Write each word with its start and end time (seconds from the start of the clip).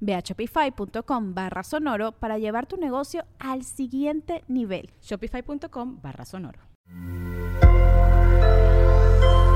Ve 0.00 0.14
a 0.14 0.20
shopify.com 0.20 1.34
barra 1.34 1.62
sonoro 1.62 2.12
para 2.12 2.38
llevar 2.38 2.66
tu 2.66 2.76
negocio 2.76 3.24
al 3.38 3.64
siguiente 3.64 4.44
nivel. 4.48 4.90
Shopify.com 5.02 6.00
barra 6.02 6.24
sonoro. 6.24 6.60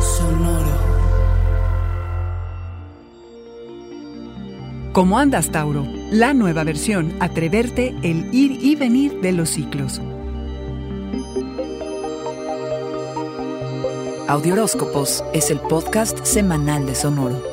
Sonoro. 0.01 0.93
¿Cómo 4.93 5.19
andas, 5.19 5.51
Tauro? 5.51 5.87
La 6.11 6.35
nueva 6.35 6.65
versión, 6.65 7.15
atreverte, 7.21 7.97
el 8.03 8.35
ir 8.35 8.63
y 8.63 8.77
venir 8.77 9.23
de 9.23 9.33
los 9.33 9.49
ciclos. 9.49 10.03
Audioróscopos 14.29 15.25
es 15.33 15.51
el 15.51 15.61
podcast 15.61 16.25
semanal 16.25 16.87
de 16.87 16.95
Sonoro. 16.95 17.52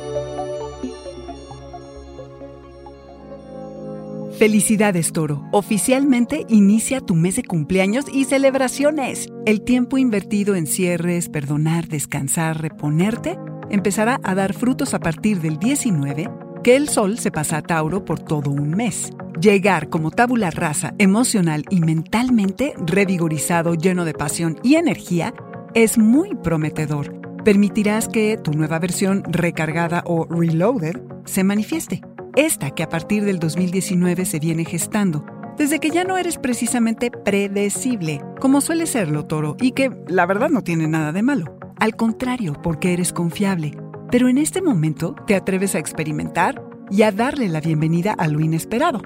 Felicidades, 4.40 5.12
Toro. 5.12 5.46
Oficialmente 5.52 6.46
inicia 6.48 7.02
tu 7.02 7.14
mes 7.14 7.36
de 7.36 7.42
cumpleaños 7.42 8.06
y 8.10 8.24
celebraciones. 8.24 9.28
El 9.44 9.60
tiempo 9.60 9.98
invertido 9.98 10.54
en 10.54 10.66
cierres, 10.66 11.28
perdonar, 11.28 11.88
descansar, 11.88 12.62
reponerte, 12.62 13.36
empezará 13.68 14.18
a 14.22 14.34
dar 14.34 14.54
frutos 14.54 14.94
a 14.94 14.98
partir 14.98 15.42
del 15.42 15.58
19, 15.58 16.30
que 16.64 16.74
el 16.74 16.88
sol 16.88 17.18
se 17.18 17.30
pasa 17.30 17.58
a 17.58 17.62
Tauro 17.62 18.06
por 18.06 18.18
todo 18.18 18.50
un 18.50 18.70
mes. 18.70 19.10
Llegar 19.38 19.90
como 19.90 20.10
tabula 20.10 20.50
rasa, 20.50 20.94
emocional 20.96 21.66
y 21.68 21.80
mentalmente 21.80 22.72
revigorizado, 22.78 23.74
lleno 23.74 24.06
de 24.06 24.14
pasión 24.14 24.58
y 24.62 24.76
energía, 24.76 25.34
es 25.74 25.98
muy 25.98 26.34
prometedor. 26.34 27.14
Permitirás 27.44 28.08
que 28.08 28.38
tu 28.42 28.52
nueva 28.52 28.78
versión 28.78 29.22
recargada 29.24 30.02
o 30.06 30.24
reloaded 30.24 30.96
se 31.26 31.44
manifieste 31.44 32.00
esta 32.36 32.70
que 32.70 32.82
a 32.82 32.88
partir 32.88 33.24
del 33.24 33.38
2019 33.38 34.24
se 34.24 34.38
viene 34.38 34.64
gestando, 34.64 35.24
desde 35.58 35.78
que 35.78 35.90
ya 35.90 36.04
no 36.04 36.16
eres 36.16 36.38
precisamente 36.38 37.10
predecible, 37.10 38.22
como 38.40 38.60
suele 38.60 38.86
serlo 38.86 39.26
Toro, 39.26 39.56
y 39.60 39.72
que 39.72 39.90
la 40.08 40.26
verdad 40.26 40.48
no 40.48 40.62
tiene 40.62 40.88
nada 40.88 41.12
de 41.12 41.22
malo. 41.22 41.58
Al 41.78 41.96
contrario, 41.96 42.54
porque 42.62 42.92
eres 42.92 43.12
confiable. 43.12 43.76
Pero 44.10 44.28
en 44.28 44.38
este 44.38 44.62
momento 44.62 45.14
te 45.26 45.34
atreves 45.34 45.74
a 45.74 45.78
experimentar 45.78 46.62
y 46.90 47.02
a 47.02 47.12
darle 47.12 47.48
la 47.48 47.60
bienvenida 47.60 48.12
a 48.12 48.26
lo 48.28 48.40
inesperado. 48.40 49.02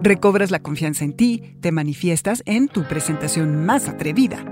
Recobras 0.00 0.50
la 0.50 0.60
confianza 0.60 1.04
en 1.04 1.14
ti, 1.14 1.56
te 1.60 1.72
manifiestas 1.72 2.42
en 2.46 2.68
tu 2.68 2.84
presentación 2.84 3.66
más 3.66 3.88
atrevida. 3.88 4.44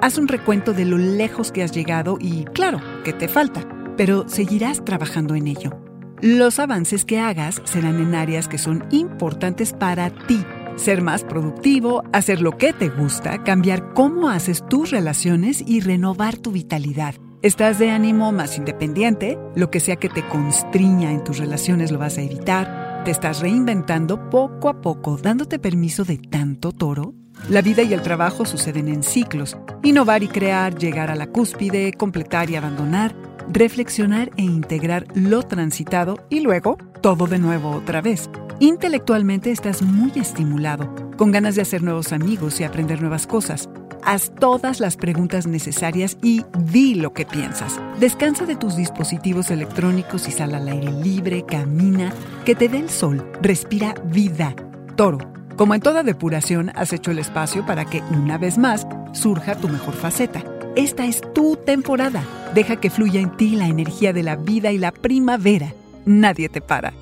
Haz 0.00 0.18
un 0.18 0.28
recuento 0.28 0.72
de 0.72 0.84
lo 0.84 0.98
lejos 0.98 1.52
que 1.52 1.62
has 1.62 1.72
llegado 1.72 2.16
y, 2.20 2.44
claro, 2.46 2.80
que 3.04 3.12
te 3.12 3.28
falta, 3.28 3.66
pero 3.96 4.28
seguirás 4.28 4.84
trabajando 4.84 5.34
en 5.34 5.48
ello. 5.48 5.83
Los 6.24 6.58
avances 6.58 7.04
que 7.04 7.20
hagas 7.20 7.60
serán 7.64 8.00
en 8.00 8.14
áreas 8.14 8.48
que 8.48 8.56
son 8.56 8.86
importantes 8.90 9.74
para 9.74 10.08
ti. 10.08 10.42
Ser 10.76 11.02
más 11.02 11.22
productivo, 11.22 12.02
hacer 12.14 12.40
lo 12.40 12.56
que 12.56 12.72
te 12.72 12.88
gusta, 12.88 13.44
cambiar 13.44 13.92
cómo 13.92 14.30
haces 14.30 14.64
tus 14.66 14.90
relaciones 14.90 15.62
y 15.66 15.80
renovar 15.80 16.38
tu 16.38 16.50
vitalidad. 16.50 17.14
Estás 17.42 17.78
de 17.78 17.90
ánimo 17.90 18.32
más 18.32 18.56
independiente, 18.56 19.36
lo 19.54 19.70
que 19.70 19.80
sea 19.80 19.96
que 19.96 20.08
te 20.08 20.26
constriña 20.26 21.12
en 21.12 21.24
tus 21.24 21.36
relaciones 21.36 21.92
lo 21.92 21.98
vas 21.98 22.16
a 22.16 22.22
evitar. 22.22 23.02
Te 23.04 23.10
estás 23.10 23.40
reinventando 23.40 24.30
poco 24.30 24.70
a 24.70 24.80
poco, 24.80 25.18
dándote 25.18 25.58
permiso 25.58 26.04
de 26.04 26.16
tanto 26.16 26.72
toro. 26.72 27.12
La 27.50 27.60
vida 27.60 27.82
y 27.82 27.92
el 27.92 28.00
trabajo 28.00 28.46
suceden 28.46 28.88
en 28.88 29.02
ciclos. 29.02 29.58
Innovar 29.82 30.22
y 30.22 30.28
crear, 30.28 30.74
llegar 30.74 31.10
a 31.10 31.16
la 31.16 31.26
cúspide, 31.26 31.92
completar 31.92 32.48
y 32.48 32.56
abandonar 32.56 33.14
reflexionar 33.52 34.30
e 34.36 34.42
integrar 34.42 35.06
lo 35.14 35.42
transitado 35.42 36.18
y 36.30 36.40
luego 36.40 36.78
todo 37.00 37.26
de 37.26 37.38
nuevo 37.38 37.70
otra 37.70 38.00
vez. 38.00 38.30
Intelectualmente 38.60 39.50
estás 39.50 39.82
muy 39.82 40.12
estimulado, 40.16 40.94
con 41.16 41.32
ganas 41.32 41.56
de 41.56 41.62
hacer 41.62 41.82
nuevos 41.82 42.12
amigos 42.12 42.60
y 42.60 42.64
aprender 42.64 43.00
nuevas 43.00 43.26
cosas. 43.26 43.68
Haz 44.04 44.32
todas 44.38 44.80
las 44.80 44.96
preguntas 44.96 45.46
necesarias 45.46 46.18
y 46.22 46.44
di 46.58 46.94
lo 46.94 47.12
que 47.12 47.24
piensas. 47.24 47.80
Descansa 47.98 48.44
de 48.44 48.54
tus 48.54 48.76
dispositivos 48.76 49.50
electrónicos 49.50 50.28
y 50.28 50.30
sal 50.30 50.54
al 50.54 50.68
aire 50.68 50.92
libre, 50.92 51.44
camina, 51.46 52.12
que 52.44 52.54
te 52.54 52.68
dé 52.68 52.78
el 52.78 52.90
sol, 52.90 53.26
respira 53.40 53.94
vida. 54.04 54.54
Toro, 54.94 55.18
como 55.56 55.74
en 55.74 55.80
toda 55.80 56.02
depuración, 56.02 56.70
has 56.74 56.92
hecho 56.92 57.12
el 57.12 57.18
espacio 57.18 57.64
para 57.64 57.84
que, 57.84 58.02
una 58.10 58.38
vez 58.38 58.58
más, 58.58 58.86
surja 59.12 59.56
tu 59.56 59.68
mejor 59.68 59.94
faceta. 59.94 60.42
Esta 60.76 61.06
es 61.06 61.20
tu 61.32 61.56
temporada. 61.56 62.22
Deja 62.54 62.76
que 62.76 62.88
fluya 62.88 63.20
en 63.20 63.36
ti 63.36 63.56
la 63.56 63.66
energía 63.66 64.12
de 64.12 64.22
la 64.22 64.36
vida 64.36 64.70
y 64.70 64.78
la 64.78 64.92
primavera. 64.92 65.74
Nadie 66.04 66.48
te 66.48 66.60
para. 66.60 66.94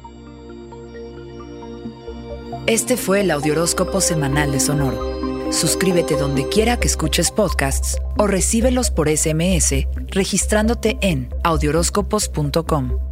Este 2.67 2.97
fue 2.97 3.21
el 3.21 3.31
Audioróscopo 3.31 4.01
Semanal 4.01 4.53
de 4.53 4.61
Sonoro. 4.61 5.53
Suscríbete 5.53 6.17
donde 6.17 6.49
quiera 6.49 6.79
que 6.79 6.89
escuches 6.89 7.31
podcasts 7.31 7.99
o 8.17 8.27
recíbelos 8.27 8.91
por 8.91 9.11
SMS 9.11 9.87
registrándote 10.09 10.97
en 11.03 11.29
audioróscopos.com. 11.45 13.12